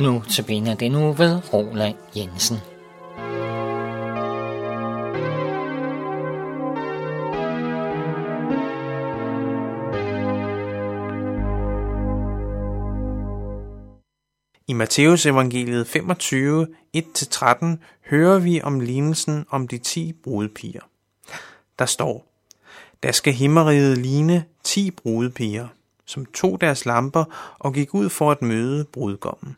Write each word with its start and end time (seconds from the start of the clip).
Nu 0.00 0.22
tabiner 0.30 0.74
det 0.74 0.92
nu 0.92 1.12
ved 1.12 1.52
Roland 1.52 1.96
Jensen. 2.16 2.56
I 14.68 14.72
Matteus 14.72 15.26
evangeliet 15.26 15.86
25, 15.86 16.66
1-13 16.96 17.66
hører 18.10 18.38
vi 18.38 18.62
om 18.62 18.80
lignelsen 18.80 19.46
om 19.50 19.68
de 19.68 19.78
ti 19.78 20.12
brudepiger. 20.12 20.82
Der 21.78 21.86
står, 21.86 22.26
der 23.02 23.12
skal 23.12 23.32
himmeriget 23.32 23.98
ligne 23.98 24.44
ti 24.64 24.90
brudepiger, 24.90 25.68
som 26.06 26.26
tog 26.26 26.60
deres 26.60 26.86
lamper 26.86 27.24
og 27.58 27.74
gik 27.74 27.94
ud 27.94 28.08
for 28.08 28.30
at 28.30 28.42
møde 28.42 28.84
brudgommen. 28.84 29.56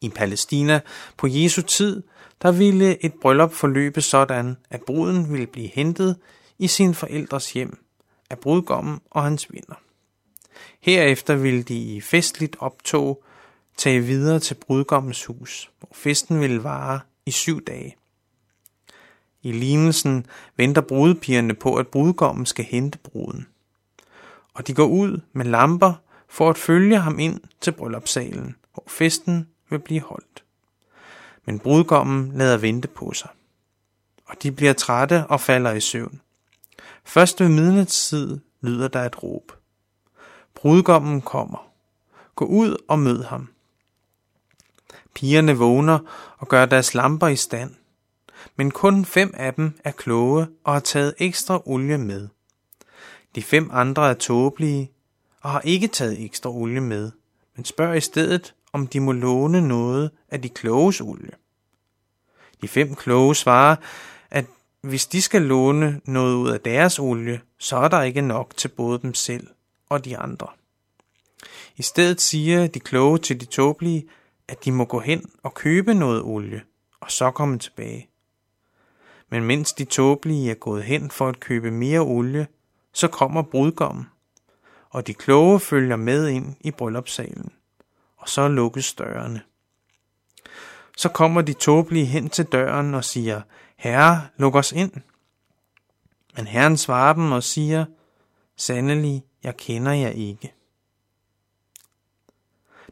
I 0.00 0.08
Palæstina 0.08 0.80
på 1.16 1.26
Jesu 1.26 1.62
tid, 1.62 2.02
der 2.42 2.52
ville 2.52 3.04
et 3.04 3.14
bryllup 3.22 3.52
forløbe 3.52 4.00
sådan, 4.00 4.56
at 4.70 4.82
bruden 4.82 5.32
ville 5.32 5.46
blive 5.46 5.68
hentet 5.68 6.16
i 6.58 6.66
sin 6.66 6.94
forældres 6.94 7.52
hjem 7.52 7.78
af 8.30 8.38
brudgommen 8.38 9.00
og 9.10 9.22
hans 9.22 9.52
venner. 9.52 9.74
Herefter 10.80 11.34
ville 11.34 11.62
de 11.62 11.78
i 11.78 12.00
festligt 12.00 12.56
optog 12.60 13.24
tage 13.76 14.00
videre 14.00 14.38
til 14.38 14.54
brudgommens 14.54 15.24
hus, 15.24 15.70
hvor 15.78 15.90
festen 15.92 16.40
ville 16.40 16.64
vare 16.64 17.00
i 17.26 17.30
syv 17.30 17.64
dage. 17.64 17.96
I 19.42 19.52
lignelsen 19.52 20.26
venter 20.56 20.80
brudepigerne 20.80 21.54
på, 21.54 21.74
at 21.74 21.88
brudgommen 21.88 22.46
skal 22.46 22.64
hente 22.64 22.98
bruden. 22.98 23.46
Og 24.54 24.66
de 24.66 24.74
går 24.74 24.86
ud 24.86 25.20
med 25.32 25.44
lamper 25.44 25.94
for 26.28 26.50
at 26.50 26.58
følge 26.58 26.98
ham 26.98 27.18
ind 27.18 27.40
til 27.60 27.72
bryllupssalen, 27.72 28.56
hvor 28.74 28.84
festen 28.88 29.48
vil 29.70 29.78
blive 29.78 30.00
holdt. 30.00 30.44
Men 31.44 31.58
brudgommen 31.58 32.38
lader 32.38 32.56
vente 32.56 32.88
på 32.88 33.12
sig. 33.12 33.30
Og 34.26 34.42
de 34.42 34.52
bliver 34.52 34.72
trætte 34.72 35.26
og 35.26 35.40
falder 35.40 35.72
i 35.72 35.80
søvn. 35.80 36.20
Først 37.04 37.40
ved 37.40 37.48
midnatstid 37.48 38.38
lyder 38.60 38.88
der 38.88 39.04
et 39.04 39.22
råb. 39.22 39.52
Brudgommen 40.54 41.20
kommer. 41.20 41.70
Gå 42.34 42.44
ud 42.44 42.76
og 42.88 42.98
mød 42.98 43.22
ham. 43.24 43.48
Pigerne 45.14 45.56
vågner 45.56 45.98
og 46.38 46.48
gør 46.48 46.66
deres 46.66 46.94
lamper 46.94 47.28
i 47.28 47.36
stand. 47.36 47.74
Men 48.56 48.70
kun 48.70 49.04
fem 49.04 49.34
af 49.36 49.54
dem 49.54 49.78
er 49.84 49.90
kloge 49.90 50.46
og 50.64 50.72
har 50.72 50.80
taget 50.80 51.14
ekstra 51.18 51.62
olie 51.68 51.98
med. 51.98 52.28
De 53.34 53.42
fem 53.42 53.70
andre 53.72 54.10
er 54.10 54.14
tåbelige 54.14 54.90
og 55.40 55.50
har 55.50 55.60
ikke 55.60 55.88
taget 55.88 56.24
ekstra 56.24 56.50
olie 56.50 56.80
med, 56.80 57.12
men 57.56 57.64
spørger 57.64 57.94
i 57.94 58.00
stedet, 58.00 58.54
om 58.76 58.86
de 58.86 59.00
må 59.00 59.12
låne 59.12 59.68
noget 59.68 60.10
af 60.28 60.42
de 60.42 60.48
kloges 60.48 61.00
olie. 61.00 61.32
De 62.62 62.68
fem 62.68 62.94
kloge 62.94 63.34
svarer, 63.34 63.76
at 64.30 64.44
hvis 64.80 65.06
de 65.06 65.22
skal 65.22 65.42
låne 65.42 66.00
noget 66.04 66.34
ud 66.34 66.50
af 66.50 66.60
deres 66.60 66.98
olie, 66.98 67.40
så 67.58 67.76
er 67.76 67.88
der 67.88 68.02
ikke 68.02 68.20
nok 68.20 68.56
til 68.56 68.68
både 68.68 68.98
dem 68.98 69.14
selv 69.14 69.46
og 69.88 70.04
de 70.04 70.18
andre. 70.18 70.48
I 71.76 71.82
stedet 71.82 72.20
siger 72.20 72.66
de 72.66 72.80
kloge 72.80 73.18
til 73.18 73.40
de 73.40 73.44
tåbelige, 73.44 74.06
at 74.48 74.64
de 74.64 74.72
må 74.72 74.84
gå 74.84 75.00
hen 75.00 75.30
og 75.42 75.54
købe 75.54 75.94
noget 75.94 76.22
olie, 76.22 76.62
og 77.00 77.10
så 77.10 77.30
komme 77.30 77.58
tilbage. 77.58 78.08
Men 79.30 79.44
mens 79.44 79.72
de 79.72 79.84
tåbelige 79.84 80.50
er 80.50 80.54
gået 80.54 80.84
hen 80.84 81.10
for 81.10 81.28
at 81.28 81.40
købe 81.40 81.70
mere 81.70 82.00
olie, 82.00 82.46
så 82.92 83.08
kommer 83.08 83.42
brudgommen, 83.42 84.06
og 84.90 85.06
de 85.06 85.14
kloge 85.14 85.60
følger 85.60 85.96
med 85.96 86.28
ind 86.28 86.54
i 86.60 86.70
bryllupssalen, 86.70 87.52
og 88.26 88.30
så 88.30 88.48
lukkes 88.48 88.94
dørene. 88.94 89.42
Så 90.96 91.08
kommer 91.08 91.42
de 91.42 91.52
tåbelige 91.52 92.06
hen 92.06 92.30
til 92.30 92.44
døren 92.44 92.94
og 92.94 93.04
siger, 93.04 93.40
Herre, 93.76 94.26
luk 94.36 94.54
os 94.54 94.72
ind. 94.72 94.92
Men 96.36 96.46
Herren 96.46 96.76
svarer 96.76 97.12
dem 97.12 97.32
og 97.32 97.42
siger, 97.42 97.84
Sandelig, 98.56 99.24
jeg 99.42 99.56
kender 99.56 99.92
jer 99.92 100.08
ikke. 100.08 100.54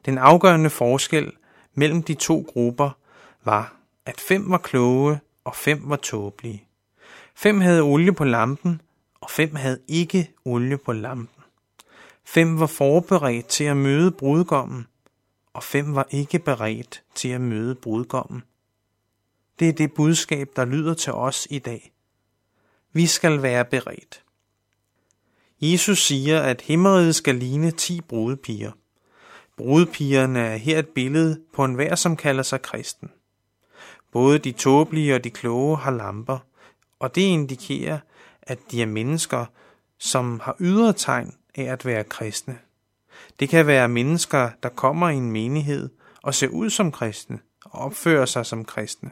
Den 0.04 0.18
afgørende 0.18 0.70
forskel 0.70 1.32
mellem 1.74 2.02
de 2.02 2.14
to 2.14 2.46
grupper 2.52 2.90
var, 3.44 3.76
at 4.06 4.20
fem 4.20 4.50
var 4.50 4.58
kloge 4.58 5.20
og 5.44 5.56
fem 5.56 5.82
var 5.84 5.96
tåbelige. 5.96 6.66
Fem 7.34 7.60
havde 7.60 7.82
olie 7.82 8.12
på 8.12 8.24
lampen, 8.24 8.80
og 9.20 9.30
fem 9.30 9.54
havde 9.54 9.80
ikke 9.88 10.30
olie 10.44 10.78
på 10.78 10.92
lampen. 10.92 11.42
Fem 12.24 12.60
var 12.60 12.66
forberedt 12.66 13.46
til 13.46 13.64
at 13.64 13.76
møde 13.76 14.10
brudgommen, 14.10 14.86
og 15.54 15.62
fem 15.62 15.94
var 15.94 16.06
ikke 16.10 16.38
beredt 16.38 17.02
til 17.14 17.28
at 17.28 17.40
møde 17.40 17.74
brudgommen. 17.74 18.42
Det 19.58 19.68
er 19.68 19.72
det 19.72 19.94
budskab, 19.94 20.48
der 20.56 20.64
lyder 20.64 20.94
til 20.94 21.12
os 21.12 21.46
i 21.50 21.58
dag. 21.58 21.92
Vi 22.92 23.06
skal 23.06 23.42
være 23.42 23.64
beredt. 23.64 24.24
Jesus 25.60 26.06
siger, 26.06 26.40
at 26.40 26.60
himmeriget 26.60 27.14
skal 27.14 27.34
ligne 27.34 27.70
ti 27.70 28.00
brudepiger. 28.00 28.72
Brudepigerne 29.56 30.38
er 30.38 30.56
her 30.56 30.78
et 30.78 30.88
billede 30.88 31.40
på 31.52 31.64
enhver, 31.64 31.94
som 31.94 32.16
kalder 32.16 32.42
sig 32.42 32.62
kristen. 32.62 33.10
Både 34.12 34.38
de 34.38 34.52
tåbelige 34.52 35.14
og 35.14 35.24
de 35.24 35.30
kloge 35.30 35.76
har 35.76 35.90
lamper, 35.90 36.38
og 36.98 37.14
det 37.14 37.22
indikerer, 37.22 37.98
at 38.42 38.58
de 38.70 38.82
er 38.82 38.86
mennesker, 38.86 39.46
som 39.98 40.40
har 40.40 40.56
ydre 40.60 40.92
tegn 40.92 41.34
af 41.54 41.64
at 41.64 41.86
være 41.86 42.04
kristne. 42.04 42.58
Det 43.40 43.48
kan 43.48 43.66
være 43.66 43.88
mennesker, 43.88 44.50
der 44.62 44.68
kommer 44.68 45.08
i 45.08 45.14
en 45.14 45.32
menighed 45.32 45.90
og 46.22 46.34
ser 46.34 46.48
ud 46.48 46.70
som 46.70 46.92
kristne 46.92 47.38
og 47.64 47.80
opfører 47.80 48.26
sig 48.26 48.46
som 48.46 48.64
kristne. 48.64 49.10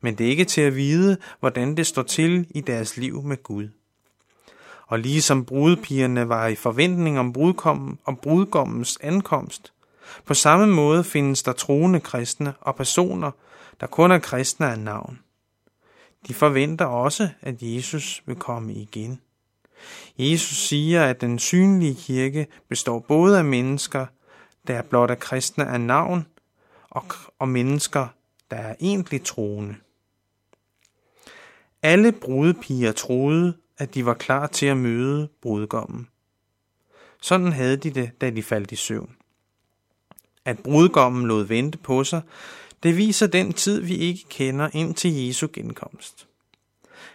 Men 0.00 0.14
det 0.14 0.26
er 0.26 0.30
ikke 0.30 0.44
til 0.44 0.60
at 0.60 0.76
vide, 0.76 1.16
hvordan 1.40 1.76
det 1.76 1.86
står 1.86 2.02
til 2.02 2.46
i 2.50 2.60
deres 2.60 2.96
liv 2.96 3.22
med 3.22 3.42
Gud. 3.42 3.68
Og 4.86 4.98
ligesom 4.98 5.44
brudepigerne 5.44 6.28
var 6.28 6.46
i 6.46 6.54
forventning 6.54 7.18
om, 7.18 7.32
brudkommen, 7.32 7.98
om 8.04 8.16
brudgommens 8.16 8.98
ankomst, 9.00 9.72
på 10.24 10.34
samme 10.34 10.66
måde 10.66 11.04
findes 11.04 11.42
der 11.42 11.52
troende 11.52 12.00
kristne 12.00 12.54
og 12.60 12.76
personer, 12.76 13.30
der 13.80 13.86
kun 13.86 14.10
er 14.10 14.18
kristne 14.18 14.70
af 14.70 14.78
navn. 14.78 15.18
De 16.28 16.34
forventer 16.34 16.84
også, 16.84 17.28
at 17.40 17.62
Jesus 17.62 18.22
vil 18.26 18.36
komme 18.36 18.74
igen. 18.74 19.20
Jesus 20.18 20.56
siger, 20.68 21.04
at 21.04 21.20
den 21.20 21.38
synlige 21.38 21.94
kirke 21.94 22.46
består 22.68 22.98
både 22.98 23.38
af 23.38 23.44
mennesker, 23.44 24.06
der 24.66 24.82
blot 24.82 25.10
er 25.10 25.14
kristne 25.14 25.66
af 25.66 25.80
navn, 25.80 26.26
og, 26.90 27.04
og 27.38 27.48
mennesker, 27.48 28.06
der 28.50 28.56
er 28.56 28.74
egentlig 28.80 29.24
troende. 29.24 29.74
Alle 31.82 32.12
brudepiger 32.12 32.92
troede, 32.92 33.56
at 33.78 33.94
de 33.94 34.06
var 34.06 34.14
klar 34.14 34.46
til 34.46 34.66
at 34.66 34.76
møde 34.76 35.28
brudgommen. 35.42 36.08
Sådan 37.22 37.52
havde 37.52 37.76
de 37.76 37.90
det, 37.90 38.20
da 38.20 38.30
de 38.30 38.42
faldt 38.42 38.72
i 38.72 38.76
søvn. 38.76 39.16
At 40.44 40.58
brudgommen 40.58 41.26
lod 41.26 41.44
vente 41.44 41.78
på 41.78 42.04
sig, 42.04 42.22
det 42.82 42.96
viser 42.96 43.26
den 43.26 43.52
tid, 43.52 43.80
vi 43.80 43.94
ikke 43.94 44.24
kender 44.28 44.68
ind 44.72 44.94
til 44.94 45.26
Jesu 45.26 45.48
genkomst. 45.52 46.26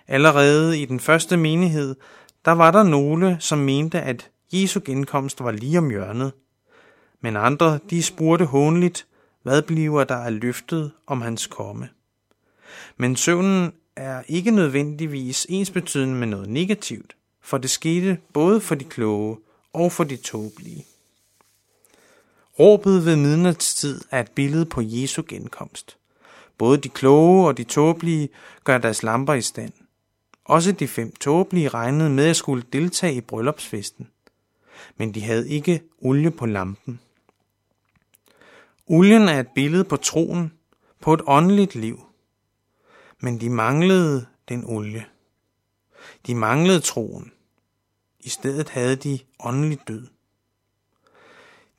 Allerede 0.08 0.80
i 0.80 0.86
den 0.86 1.00
første 1.00 1.38
menighed, 1.38 1.96
der 2.46 2.52
var 2.52 2.72
der 2.72 2.84
nogle, 2.84 3.38
som 3.40 3.60
mente, 3.60 4.02
at 4.02 4.30
Jesu 4.54 4.80
genkomst 4.86 5.44
var 5.44 5.52
lige 5.52 5.78
om 5.78 5.90
hjørnet. 5.90 6.32
Men 7.22 7.38
andre, 7.38 7.80
de 7.90 8.04
spurgte 8.04 8.46
hånligt, 8.46 9.08
hvad 9.44 9.62
bliver 9.62 10.04
der 10.04 10.16
af 10.16 10.40
løftet 10.40 10.92
om 11.08 11.22
hans 11.22 11.48
komme? 11.48 11.90
Men 12.98 13.16
søvnen 13.16 13.74
er 13.96 14.24
ikke 14.28 14.52
nødvendigvis 14.52 15.48
ensbetydende 15.50 16.16
med 16.16 16.28
noget 16.28 16.50
negativt, 16.50 17.16
for 17.42 17.58
det 17.58 17.70
skete 17.70 18.18
både 18.34 18.62
for 18.62 18.76
de 18.76 18.84
kloge 18.84 19.38
og 19.74 19.92
for 19.92 20.04
de 20.04 20.16
tåbelige. 20.16 20.86
Råbet 22.60 23.06
ved 23.06 23.16
midnatstid 23.16 24.02
er 24.12 24.20
et 24.20 24.32
billede 24.32 24.66
på 24.66 24.82
Jesu 24.84 25.24
genkomst. 25.28 25.98
Både 26.58 26.78
de 26.78 26.90
kloge 26.90 27.48
og 27.48 27.58
de 27.58 27.64
tåbelige 27.64 28.30
gør 28.64 28.78
deres 28.78 29.04
lamper 29.04 29.34
i 29.34 29.42
stand. 29.42 29.74
Også 30.46 30.72
de 30.72 30.88
fem 30.88 31.16
tåbelige 31.16 31.70
regnede 31.70 32.10
med 32.10 32.30
at 32.30 32.36
skulle 32.36 32.64
deltage 32.74 33.14
i 33.14 33.22
bryllupsfesten. 33.22 34.08
Men 34.98 35.14
de 35.14 35.22
havde 35.22 35.50
ikke 35.50 35.82
olie 36.02 36.32
på 36.32 36.46
lampen. 36.46 37.00
Olien 38.88 39.22
er 39.22 39.40
et 39.40 39.48
billede 39.56 39.84
på 39.84 39.98
troen, 39.98 40.54
på 41.02 41.14
et 41.14 41.22
åndeligt 41.28 41.76
liv. 41.76 42.06
Men 43.20 43.42
de 43.42 43.50
manglede 43.50 44.26
den 44.50 44.64
olie. 44.66 45.06
De 46.28 46.36
manglede 46.36 46.80
troen. 46.80 47.32
I 48.20 48.30
stedet 48.30 48.70
havde 48.70 48.96
de 48.96 49.20
åndelig 49.40 49.80
død. 49.88 50.08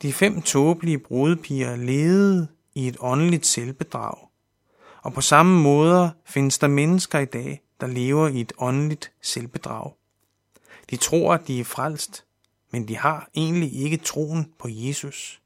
De 0.02 0.12
fem 0.12 0.42
tåbelige 0.42 0.98
brudepiger 0.98 1.76
levede 1.76 2.48
i 2.74 2.88
et 2.88 2.96
åndeligt 3.00 3.46
selvbedrag. 3.46 4.28
Og 5.02 5.12
på 5.12 5.20
samme 5.20 5.62
måde 5.62 6.10
findes 6.24 6.58
der 6.58 6.68
mennesker 6.68 7.18
i 7.18 7.24
dag, 7.24 7.62
der 7.82 7.88
lever 7.88 8.28
i 8.28 8.40
et 8.40 8.52
åndeligt 8.58 9.12
selvbedrag. 9.22 9.92
De 10.90 10.96
tror, 10.96 11.34
at 11.34 11.48
de 11.48 11.60
er 11.60 11.64
frelst, 11.64 12.24
men 12.70 12.88
de 12.88 12.96
har 12.96 13.30
egentlig 13.34 13.72
ikke 13.74 13.96
troen 13.96 14.52
på 14.58 14.68
Jesus. 14.70 15.40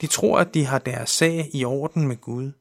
De 0.00 0.06
tror, 0.06 0.38
at 0.38 0.54
de 0.54 0.64
har 0.64 0.78
deres 0.78 1.10
sag 1.10 1.50
i 1.52 1.64
orden 1.64 2.08
med 2.08 2.16
Gud. 2.16 2.52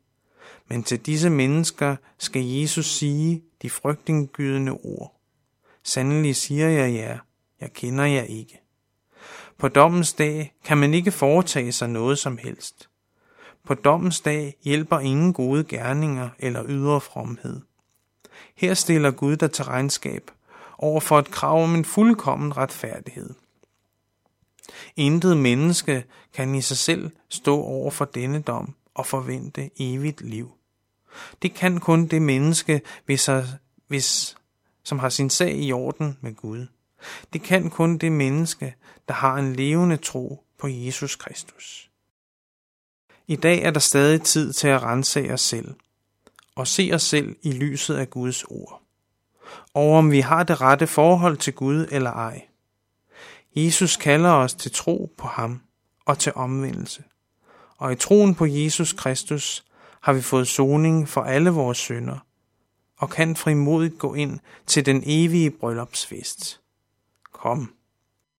Men 0.67 0.83
til 0.83 0.99
disse 0.99 1.29
mennesker 1.29 1.95
skal 2.17 2.45
Jesus 2.45 2.85
sige 2.85 3.43
de 3.61 3.69
frygtindgydende 3.69 4.71
ord. 4.71 5.19
Sandelig 5.83 6.35
siger 6.35 6.69
jeg 6.69 6.93
jer, 6.93 7.19
jeg 7.61 7.73
kender 7.73 8.05
jer 8.05 8.23
ikke. 8.23 8.61
På 9.57 9.67
dommens 9.67 10.13
dag 10.13 10.53
kan 10.65 10.77
man 10.77 10.93
ikke 10.93 11.11
foretage 11.11 11.71
sig 11.71 11.89
noget 11.89 12.19
som 12.19 12.37
helst. 12.37 12.89
På 13.65 13.73
dommens 13.73 14.21
dag 14.21 14.55
hjælper 14.63 14.99
ingen 14.99 15.33
gode 15.33 15.63
gerninger 15.63 16.29
eller 16.39 16.63
ydre 16.67 17.01
fromhed. 17.01 17.61
Her 18.55 18.73
stiller 18.73 19.11
Gud 19.11 19.37
dig 19.37 19.51
til 19.51 19.65
regnskab 19.65 20.31
over 20.77 20.99
for 20.99 21.19
et 21.19 21.31
krav 21.31 21.63
om 21.63 21.75
en 21.75 21.85
fuldkommen 21.85 22.57
retfærdighed. 22.57 23.29
Intet 24.95 25.37
menneske 25.37 26.05
kan 26.33 26.55
i 26.55 26.61
sig 26.61 26.77
selv 26.77 27.11
stå 27.29 27.61
over 27.61 27.91
for 27.91 28.05
denne 28.05 28.41
dom 28.41 28.75
og 28.93 29.05
forvente 29.05 29.69
evigt 29.79 30.21
liv. 30.21 30.51
Det 31.41 31.53
kan 31.53 31.79
kun 31.79 32.07
det 32.07 32.21
menneske, 32.21 32.81
hvis, 33.05 33.29
hvis, 33.87 34.37
som 34.83 34.99
har 34.99 35.09
sin 35.09 35.29
sag 35.29 35.57
i 35.57 35.71
orden 35.71 36.17
med 36.21 36.35
Gud. 36.35 36.67
Det 37.33 37.43
kan 37.43 37.69
kun 37.69 37.97
det 37.97 38.11
menneske, 38.11 38.75
der 39.07 39.13
har 39.13 39.35
en 39.35 39.55
levende 39.55 39.97
tro 39.97 40.43
på 40.59 40.67
Jesus 40.67 41.15
Kristus. 41.15 41.89
I 43.27 43.35
dag 43.35 43.61
er 43.61 43.71
der 43.71 43.79
stadig 43.79 44.21
tid 44.21 44.53
til 44.53 44.67
at 44.67 44.83
rense 44.83 45.33
os 45.33 45.41
selv 45.41 45.75
og 46.57 46.67
se 46.67 46.91
os 46.93 47.03
selv 47.03 47.35
i 47.41 47.51
lyset 47.51 47.95
af 47.95 48.09
Guds 48.09 48.43
ord, 48.43 48.81
og 49.73 49.91
om 49.91 50.11
vi 50.11 50.19
har 50.19 50.43
det 50.43 50.61
rette 50.61 50.87
forhold 50.87 51.37
til 51.37 51.53
Gud 51.53 51.87
eller 51.91 52.11
ej. 52.11 52.47
Jesus 53.55 53.97
kalder 53.97 54.31
os 54.31 54.53
til 54.53 54.71
tro 54.71 55.13
på 55.17 55.27
ham 55.27 55.61
og 56.05 56.19
til 56.19 56.31
omvendelse, 56.35 57.03
og 57.77 57.91
i 57.91 57.95
troen 57.95 58.35
på 58.35 58.45
Jesus 58.45 58.93
Kristus 58.93 59.65
har 60.01 60.13
vi 60.13 60.21
fået 60.21 60.47
soning 60.47 61.09
for 61.09 61.21
alle 61.21 61.49
vores 61.49 61.77
synder, 61.77 62.17
og 62.97 63.09
kan 63.09 63.35
frimodigt 63.35 63.99
gå 63.99 64.13
ind 64.13 64.39
til 64.67 64.85
den 64.85 65.03
evige 65.05 65.51
bryllupsfest. 65.51 66.61
Kom. 67.31 67.73